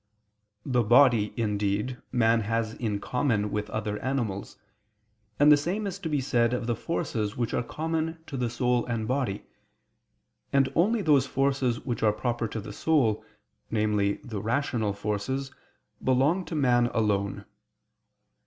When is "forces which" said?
6.75-7.53, 11.27-12.01